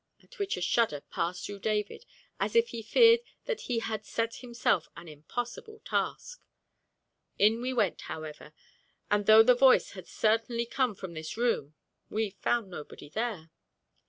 at 0.23 0.39
which 0.39 0.57
a 0.57 0.61
shudder 0.61 1.01
passed 1.11 1.45
through 1.45 1.59
David 1.59 2.07
as 2.39 2.55
if 2.55 2.69
he 2.69 2.81
feared 2.81 3.19
that 3.45 3.61
he 3.69 3.77
had 3.77 4.03
set 4.03 4.37
himself 4.37 4.87
an 4.97 5.07
impossible 5.07 5.77
task. 5.85 6.41
In 7.37 7.61
we 7.61 7.71
went, 7.71 8.01
however, 8.01 8.51
and 9.11 9.27
though 9.27 9.43
the 9.43 9.53
voice 9.53 9.91
had 9.91 10.07
certainly 10.07 10.65
come 10.65 10.95
from 10.95 11.13
this 11.13 11.37
room 11.37 11.75
we 12.09 12.31
found 12.31 12.67
nobody 12.71 13.09
there. 13.09 13.51